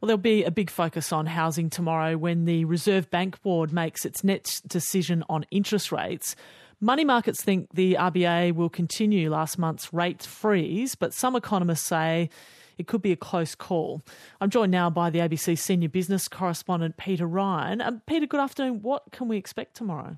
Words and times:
Well, 0.00 0.06
there'll 0.06 0.18
be 0.18 0.44
a 0.44 0.52
big 0.52 0.70
focus 0.70 1.12
on 1.12 1.26
housing 1.26 1.70
tomorrow 1.70 2.16
when 2.16 2.44
the 2.44 2.64
Reserve 2.66 3.10
Bank 3.10 3.42
Board 3.42 3.72
makes 3.72 4.04
its 4.04 4.22
next 4.22 4.68
decision 4.68 5.24
on 5.28 5.44
interest 5.50 5.90
rates. 5.90 6.36
Money 6.80 7.04
markets 7.04 7.42
think 7.42 7.68
the 7.74 7.94
RBA 7.94 8.54
will 8.54 8.68
continue 8.68 9.28
last 9.28 9.58
month's 9.58 9.92
rate 9.92 10.22
freeze, 10.22 10.94
but 10.94 11.12
some 11.12 11.34
economists 11.34 11.82
say 11.82 12.30
it 12.78 12.86
could 12.86 13.02
be 13.02 13.10
a 13.10 13.16
close 13.16 13.56
call. 13.56 14.00
I'm 14.40 14.50
joined 14.50 14.70
now 14.70 14.88
by 14.88 15.10
the 15.10 15.18
ABC 15.18 15.58
senior 15.58 15.88
business 15.88 16.28
correspondent 16.28 16.96
Peter 16.96 17.26
Ryan. 17.26 17.80
Um, 17.80 18.00
Peter, 18.06 18.26
good 18.26 18.38
afternoon. 18.38 18.82
What 18.82 19.10
can 19.10 19.26
we 19.26 19.36
expect 19.36 19.74
tomorrow? 19.74 20.16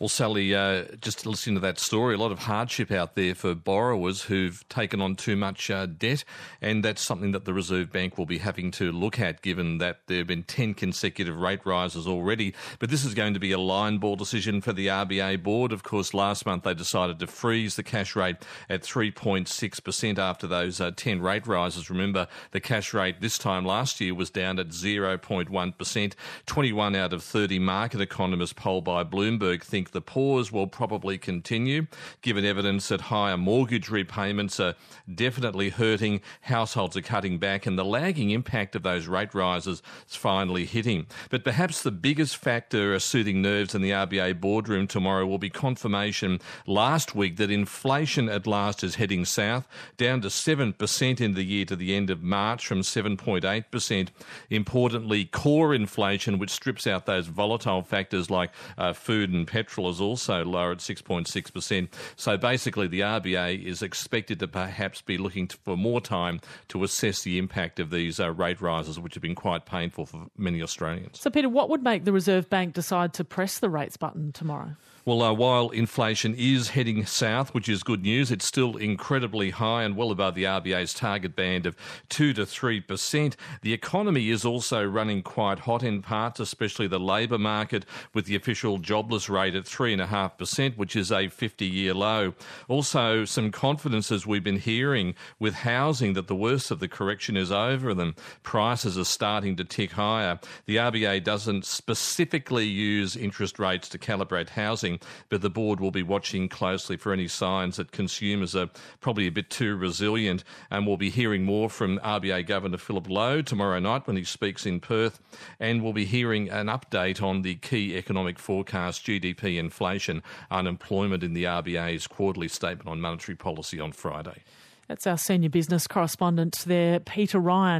Well, 0.00 0.08
Sally, 0.08 0.54
uh, 0.54 0.84
just 1.02 1.26
listening 1.26 1.56
to 1.56 1.60
that 1.60 1.78
story, 1.78 2.14
a 2.14 2.18
lot 2.18 2.32
of 2.32 2.38
hardship 2.38 2.90
out 2.90 3.16
there 3.16 3.34
for 3.34 3.54
borrowers 3.54 4.22
who've 4.22 4.66
taken 4.70 5.02
on 5.02 5.14
too 5.14 5.36
much 5.36 5.70
uh, 5.70 5.84
debt, 5.84 6.24
and 6.62 6.82
that's 6.82 7.02
something 7.02 7.32
that 7.32 7.44
the 7.44 7.52
Reserve 7.52 7.92
Bank 7.92 8.16
will 8.16 8.24
be 8.24 8.38
having 8.38 8.70
to 8.70 8.92
look 8.92 9.20
at, 9.20 9.42
given 9.42 9.76
that 9.76 9.98
there 10.06 10.16
have 10.16 10.26
been 10.26 10.44
10 10.44 10.72
consecutive 10.72 11.36
rate 11.36 11.66
rises 11.66 12.06
already. 12.06 12.54
But 12.78 12.88
this 12.88 13.04
is 13.04 13.12
going 13.12 13.34
to 13.34 13.40
be 13.40 13.52
a 13.52 13.58
line 13.58 13.98
ball 13.98 14.16
decision 14.16 14.62
for 14.62 14.72
the 14.72 14.86
RBA 14.86 15.42
board. 15.42 15.70
Of 15.70 15.82
course, 15.82 16.14
last 16.14 16.46
month 16.46 16.64
they 16.64 16.72
decided 16.72 17.18
to 17.18 17.26
freeze 17.26 17.76
the 17.76 17.82
cash 17.82 18.16
rate 18.16 18.36
at 18.70 18.80
3.6% 18.80 20.18
after 20.18 20.46
those 20.46 20.80
uh, 20.80 20.92
10 20.96 21.20
rate 21.20 21.46
rises. 21.46 21.90
Remember, 21.90 22.26
the 22.52 22.60
cash 22.60 22.94
rate 22.94 23.20
this 23.20 23.36
time 23.36 23.66
last 23.66 24.00
year 24.00 24.14
was 24.14 24.30
down 24.30 24.58
at 24.58 24.68
0.1%. 24.68 26.14
21 26.46 26.96
out 26.96 27.12
of 27.12 27.22
30 27.22 27.58
market 27.58 28.00
economists 28.00 28.54
polled 28.54 28.84
by 28.84 29.04
Bloomberg 29.04 29.62
think 29.62 29.89
the 29.92 30.00
pause 30.00 30.52
will 30.52 30.66
probably 30.66 31.18
continue, 31.18 31.86
given 32.22 32.44
evidence 32.44 32.88
that 32.88 33.02
higher 33.02 33.36
mortgage 33.36 33.88
repayments 33.88 34.60
are 34.60 34.74
definitely 35.12 35.70
hurting, 35.70 36.20
households 36.42 36.96
are 36.96 37.02
cutting 37.02 37.38
back, 37.38 37.66
and 37.66 37.78
the 37.78 37.84
lagging 37.84 38.30
impact 38.30 38.76
of 38.76 38.82
those 38.82 39.06
rate 39.06 39.34
rises 39.34 39.82
is 40.08 40.16
finally 40.16 40.64
hitting. 40.64 41.06
But 41.30 41.44
perhaps 41.44 41.82
the 41.82 41.90
biggest 41.90 42.36
factor 42.36 42.98
soothing 42.98 43.42
nerves 43.42 43.74
in 43.74 43.82
the 43.82 43.90
RBA 43.90 44.40
boardroom 44.40 44.86
tomorrow 44.86 45.26
will 45.26 45.38
be 45.38 45.50
confirmation 45.50 46.40
last 46.66 47.14
week 47.14 47.36
that 47.36 47.50
inflation 47.50 48.28
at 48.28 48.46
last 48.46 48.84
is 48.84 48.96
heading 48.96 49.24
south, 49.24 49.66
down 49.96 50.20
to 50.20 50.28
7% 50.28 51.20
in 51.20 51.34
the 51.34 51.42
year 51.42 51.64
to 51.64 51.76
the 51.76 51.94
end 51.94 52.10
of 52.10 52.22
March 52.22 52.66
from 52.66 52.80
7.8%. 52.80 54.08
Importantly, 54.50 55.24
core 55.24 55.74
inflation, 55.74 56.38
which 56.38 56.50
strips 56.50 56.86
out 56.86 57.06
those 57.06 57.26
volatile 57.26 57.82
factors 57.82 58.30
like 58.30 58.50
uh, 58.78 58.92
food 58.92 59.32
and 59.32 59.46
petrol 59.46 59.79
is 59.88 60.00
also 60.00 60.44
lower 60.44 60.72
at 60.72 60.78
6.6%. 60.78 61.88
So 62.16 62.36
basically, 62.36 62.88
the 62.88 63.00
RBA 63.00 63.64
is 63.64 63.82
expected 63.82 64.38
to 64.40 64.48
perhaps 64.48 65.00
be 65.02 65.18
looking 65.18 65.48
for 65.48 65.76
more 65.76 66.00
time 66.00 66.40
to 66.68 66.84
assess 66.84 67.22
the 67.22 67.38
impact 67.38 67.80
of 67.80 67.90
these 67.90 68.20
uh, 68.20 68.32
rate 68.32 68.60
rises, 68.60 68.98
which 68.98 69.14
have 69.14 69.22
been 69.22 69.34
quite 69.34 69.66
painful 69.66 70.06
for 70.06 70.26
many 70.36 70.62
Australians. 70.62 71.20
So, 71.20 71.30
Peter, 71.30 71.48
what 71.48 71.68
would 71.68 71.82
make 71.82 72.04
the 72.04 72.12
Reserve 72.12 72.50
Bank 72.50 72.74
decide 72.74 73.12
to 73.14 73.24
press 73.24 73.58
the 73.58 73.70
rates 73.70 73.96
button 73.96 74.32
tomorrow? 74.32 74.76
Well, 75.06 75.22
uh, 75.22 75.32
while 75.32 75.70
inflation 75.70 76.34
is 76.36 76.68
heading 76.68 77.06
south, 77.06 77.54
which 77.54 77.70
is 77.70 77.82
good 77.82 78.02
news, 78.02 78.30
it's 78.30 78.44
still 78.44 78.76
incredibly 78.76 79.48
high 79.48 79.82
and 79.82 79.96
well 79.96 80.10
above 80.10 80.34
the 80.34 80.44
RBA's 80.44 80.92
target 80.92 81.34
band 81.34 81.64
of 81.64 81.74
2 82.10 82.34
to 82.34 82.42
3%. 82.42 83.34
The 83.62 83.72
economy 83.72 84.28
is 84.28 84.44
also 84.44 84.84
running 84.84 85.22
quite 85.22 85.60
hot 85.60 85.82
in 85.82 86.02
parts, 86.02 86.38
especially 86.38 86.86
the 86.86 87.00
labour 87.00 87.38
market, 87.38 87.86
with 88.12 88.26
the 88.26 88.36
official 88.36 88.76
jobless 88.76 89.30
rate 89.30 89.54
at 89.60 89.66
3.5%, 89.66 90.76
which 90.76 90.96
is 90.96 91.12
a 91.12 91.28
50 91.28 91.66
year 91.66 91.94
low. 91.94 92.34
Also, 92.68 93.24
some 93.24 93.50
confidence, 93.50 94.10
as 94.10 94.26
we've 94.26 94.44
been 94.44 94.58
hearing, 94.58 95.14
with 95.38 95.54
housing 95.54 96.14
that 96.14 96.26
the 96.26 96.34
worst 96.34 96.70
of 96.70 96.80
the 96.80 96.88
correction 96.88 97.36
is 97.36 97.52
over 97.52 97.90
and 97.90 98.14
prices 98.42 98.98
are 98.98 99.04
starting 99.04 99.56
to 99.56 99.64
tick 99.64 99.92
higher. 99.92 100.40
The 100.66 100.76
RBA 100.76 101.24
doesn't 101.24 101.64
specifically 101.64 102.66
use 102.66 103.16
interest 103.16 103.58
rates 103.58 103.88
to 103.90 103.98
calibrate 103.98 104.50
housing 104.50 104.98
but 105.28 105.42
the 105.42 105.50
board 105.50 105.80
will 105.80 105.90
be 105.90 106.02
watching 106.02 106.48
closely 106.48 106.96
for 106.96 107.12
any 107.12 107.28
signs 107.28 107.76
that 107.76 107.92
consumers 107.92 108.56
are 108.56 108.70
probably 109.00 109.26
a 109.26 109.32
bit 109.32 109.50
too 109.50 109.76
resilient. 109.76 110.44
And 110.70 110.86
we'll 110.86 110.96
be 110.96 111.10
hearing 111.10 111.44
more 111.44 111.68
from 111.70 111.98
RBA 111.98 112.46
Governor 112.46 112.78
Philip 112.78 113.08
Lowe 113.08 113.42
tomorrow 113.42 113.78
night 113.78 114.06
when 114.06 114.16
he 114.16 114.24
speaks 114.24 114.66
in 114.66 114.80
Perth. 114.80 115.20
And 115.58 115.82
we'll 115.82 115.92
be 115.92 116.04
hearing 116.04 116.48
an 116.50 116.66
update 116.66 117.22
on 117.22 117.42
the 117.42 117.56
key 117.56 117.96
economic 117.96 118.38
forecast, 118.38 119.06
GDP, 119.06 119.49
inflation, 119.58 120.22
unemployment 120.50 121.22
in 121.22 121.34
the 121.34 121.44
RBA's 121.44 122.06
quarterly 122.06 122.48
statement 122.48 122.88
on 122.88 123.00
monetary 123.00 123.36
policy 123.36 123.80
on 123.80 123.92
Friday. 123.92 124.42
That's 124.90 125.06
our 125.06 125.18
senior 125.18 125.50
business 125.50 125.86
correspondent 125.86 126.64
there, 126.66 126.98
Peter 126.98 127.38
Ryan. 127.38 127.78